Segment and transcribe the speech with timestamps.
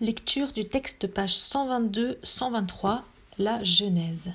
[0.00, 3.00] Lecture du texte page 122-123,
[3.38, 4.30] la Genèse.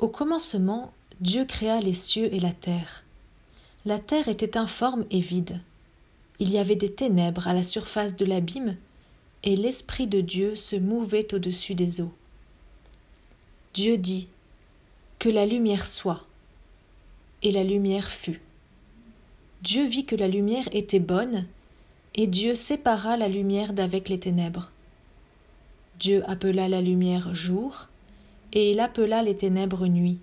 [0.00, 3.04] Au commencement, Dieu créa les cieux et la terre.
[3.84, 5.60] La terre était informe et vide.
[6.40, 8.76] Il y avait des ténèbres à la surface de l'abîme,
[9.44, 12.12] et l'Esprit de Dieu se mouvait au-dessus des eaux.
[13.74, 14.26] Dieu dit
[15.20, 16.26] Que la lumière soit.
[17.42, 18.40] Et la lumière fut.
[19.62, 21.46] Dieu vit que la lumière était bonne,
[22.14, 24.70] et Dieu sépara la lumière d'avec les ténèbres.
[25.98, 27.88] Dieu appela la lumière jour,
[28.52, 30.18] et il appela les ténèbres nuit.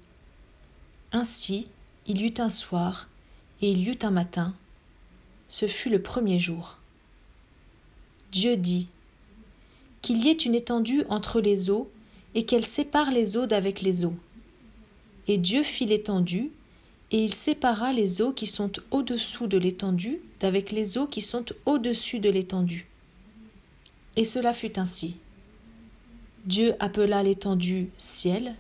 [1.12, 1.68] Ainsi
[2.06, 3.08] il y eut un soir,
[3.62, 4.56] et il y eut un matin.
[5.48, 6.78] Ce fut le premier jour.
[8.32, 8.88] Dieu dit
[10.02, 11.90] Qu'il y ait une étendue entre les eaux,
[12.36, 14.16] et qu'elle sépare les eaux d'avec les eaux.
[15.28, 16.52] Et Dieu fit l'étendue,
[17.12, 21.46] et il sépara les eaux qui sont au-dessous de l'étendue d'avec les eaux qui sont
[21.66, 22.88] au-dessus de l'étendue.
[24.16, 25.18] Et cela fut ainsi.
[26.46, 28.56] Dieu appela l'étendue ciel.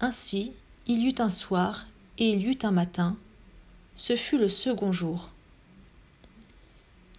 [0.00, 0.52] Ainsi,
[0.86, 1.86] il y eut un soir
[2.18, 3.16] et il y eut un matin.
[3.94, 5.30] Ce fut le second jour.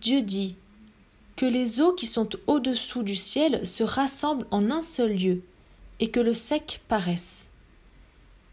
[0.02, 0.56] Dieu dit
[1.36, 5.42] que les eaux qui sont au-dessous du ciel se rassemblent en un seul lieu,
[6.00, 7.50] et que le sec paraisse.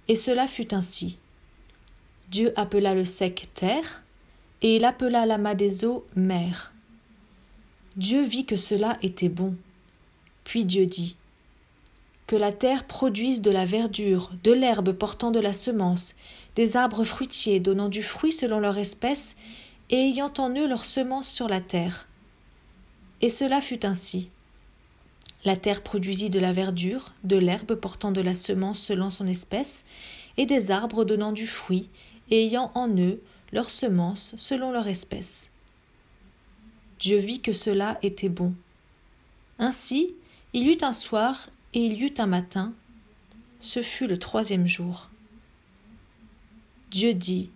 [0.08, 1.18] Et cela fut ainsi.
[2.30, 4.04] Dieu appela le sec terre,
[4.62, 6.72] et il appela l'amas des eaux mer.
[7.96, 9.56] Dieu vit que cela était bon.
[10.44, 11.16] Puis Dieu dit
[12.28, 16.14] Que la terre produise de la verdure, de l'herbe portant de la semence,
[16.54, 19.36] des arbres fruitiers donnant du fruit selon leur espèce,
[19.90, 22.06] et ayant en eux leur semence sur la terre.
[23.22, 24.30] Et cela fut ainsi.
[25.44, 29.84] La terre produisit de la verdure, de l'herbe portant de la semence selon son espèce,
[30.36, 31.88] et des arbres donnant du fruit,
[32.30, 33.20] ayant en eux
[33.52, 35.50] leurs semences selon leur espèce.
[36.98, 38.54] Dieu vit que cela était bon.
[39.58, 40.14] Ainsi,
[40.52, 42.72] il y eut un soir et il y eut un matin.
[43.58, 45.10] Ce fut le troisième jour.
[46.90, 47.50] Dieu dit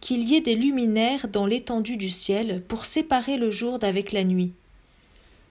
[0.00, 4.24] qu'il y ait des luminaires dans l'étendue du ciel pour séparer le jour d'avec la
[4.24, 4.52] nuit,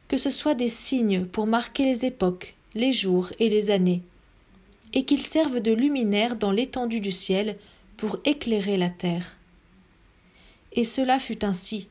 [0.07, 4.01] que ce soit des signes pour marquer les époques, les jours et les années,
[4.93, 7.57] et qu'ils servent de luminaires dans l'étendue du ciel
[7.99, 9.35] pour éclairer la terre.
[10.71, 11.89] Et cela fut ainsi.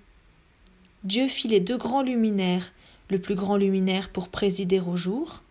[1.05, 2.73] Dieu fit les deux grands luminaires,
[3.11, 5.43] le plus grand luminaire pour présider au jour,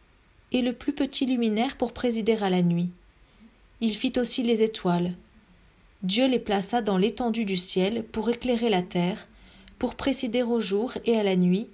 [0.52, 2.90] et le plus petit luminaire pour présider à la nuit.
[3.82, 5.14] Il fit aussi les étoiles.
[6.02, 9.28] Dieu les plaça dans l'étendue du ciel pour éclairer la terre,
[9.78, 11.68] pour présider au jour et à la nuit,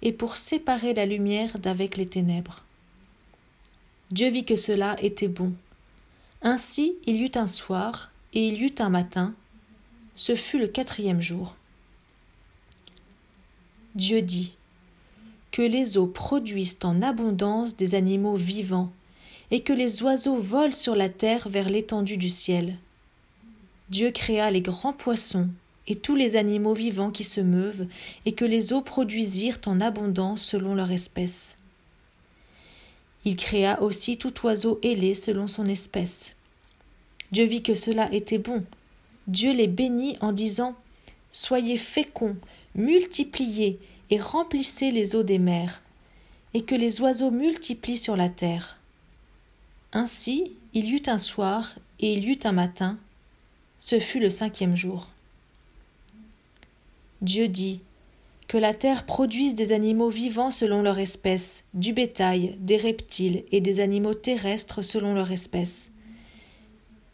[0.00, 2.64] et pour séparer la lumière d'avec les ténèbres.
[4.10, 5.52] Dieu vit que cela était bon.
[6.40, 9.34] Ainsi il y eut un soir, et il y eut un matin,
[10.14, 11.56] ce fut le quatrième jour.
[13.94, 14.56] Dieu dit
[15.50, 18.92] Que les eaux produisent en abondance des animaux vivants,
[19.50, 22.76] et que les oiseaux volent sur la terre vers l'étendue du ciel.
[23.88, 25.48] Dieu créa les grands poissons
[25.88, 27.86] et tous les animaux vivants qui se meuvent,
[28.24, 31.56] et que les eaux produisirent en abondance selon leur espèce.
[33.24, 36.36] Il créa aussi tout oiseau ailé selon son espèce.
[37.32, 38.64] Dieu vit que cela était bon.
[39.26, 40.74] Dieu les bénit en disant
[41.30, 42.36] Soyez féconds,
[42.74, 43.78] multipliez
[44.10, 45.82] et remplissez les eaux des mers,
[46.54, 48.78] et que les oiseaux multiplient sur la terre.
[49.92, 52.98] Ainsi il y eut un soir et il y eut un matin.
[53.78, 55.08] Ce fut le cinquième jour.
[57.22, 57.80] Dieu dit
[58.48, 63.60] que la terre produise des animaux vivants selon leur espèce, du bétail, des reptiles et
[63.60, 65.92] des animaux terrestres selon leur espèce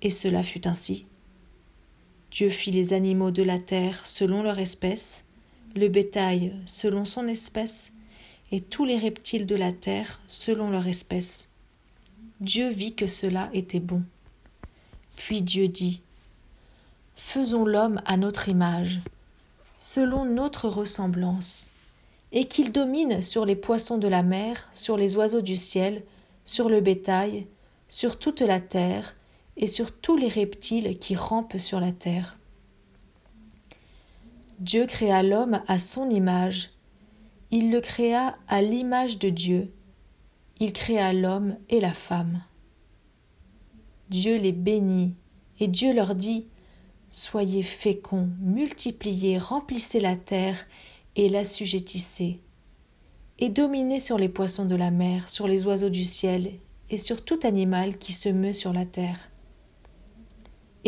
[0.02, 1.06] et cela fut ainsi.
[2.30, 5.24] Dieu fit les animaux de la terre selon leur espèce,
[5.74, 7.92] le bétail selon son espèce,
[8.52, 11.48] et tous les reptiles de la terre selon leur espèce.
[12.40, 14.02] Dieu vit que cela était bon.
[15.16, 16.02] Puis Dieu dit
[17.16, 19.00] Faisons l'homme à notre image,
[19.78, 21.70] selon notre ressemblance,
[22.32, 26.02] et qu'il domine sur les poissons de la mer, sur les oiseaux du ciel,
[26.44, 27.46] sur le bétail,
[27.88, 29.16] sur toute la terre,
[29.56, 32.38] et sur tous les reptiles qui rampent sur la terre.
[34.58, 36.70] Dieu créa l'homme à son image.
[37.50, 39.72] Il le créa à l'image de Dieu.
[40.58, 42.42] Il créa l'homme et la femme.
[44.08, 45.14] Dieu les bénit,
[45.60, 46.46] et Dieu leur dit
[47.10, 50.66] Soyez féconds, multipliez, remplissez la terre
[51.16, 52.40] et l'assujettissez,
[53.38, 56.52] et dominez sur les poissons de la mer, sur les oiseaux du ciel,
[56.90, 59.30] et sur tout animal qui se meut sur la terre.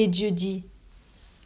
[0.01, 0.63] Et Dieu dit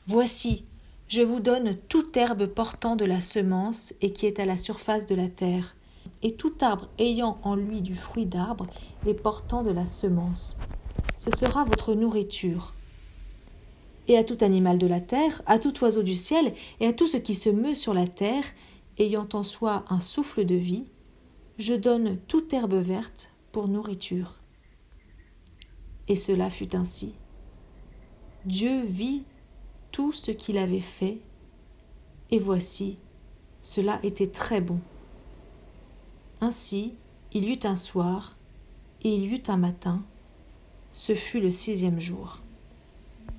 [0.07, 0.67] Voici,
[1.09, 5.07] Je vous donne toute herbe portant de la semence et qui est à la surface
[5.07, 5.75] de la terre,
[6.23, 8.67] et tout arbre ayant en lui du fruit d'arbre
[9.07, 10.59] et portant de la semence.
[11.17, 12.75] Ce sera votre nourriture.
[14.07, 17.07] Et à tout animal de la terre, à tout oiseau du ciel, et à tout
[17.07, 18.45] ce qui se meut sur la terre,
[18.99, 20.85] ayant en soi un souffle de vie,
[21.57, 24.41] je donne toute herbe verte pour nourriture.
[26.07, 27.15] Et cela fut ainsi.
[28.45, 29.23] Dieu vit
[29.93, 31.19] tout ce qu'il avait fait,
[32.31, 32.99] et voici,
[33.61, 34.81] cela était très bon.
[36.41, 36.97] Ainsi,
[37.33, 38.37] il y eut un soir,
[39.03, 40.03] et il y eut un matin,
[40.93, 42.42] ce fut le sixième jour.